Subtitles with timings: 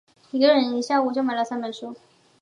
[0.31, 1.95] 一个下午就买了三本书